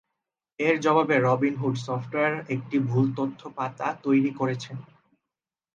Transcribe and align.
এর 0.59 0.75
জবাবে 0.79 1.15
Robin 1.19 1.55
Hood 1.57 1.75
software 1.85 2.33
একটি 2.55 2.77
"ভুল 2.89 3.05
তথ্য 3.17 3.41
পাতা" 3.57 3.87
তৈরি 4.03 4.31
করেছে। 4.39 4.71